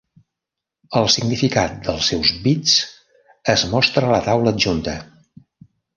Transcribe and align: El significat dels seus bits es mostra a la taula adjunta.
El 1.01 1.09
significat 1.15 1.75
dels 1.87 2.09
seus 2.13 2.33
bits 2.47 2.73
es 3.57 3.67
mostra 3.75 4.09
a 4.11 4.13
la 4.17 4.21
taula 4.31 4.55
adjunta. 4.57 5.01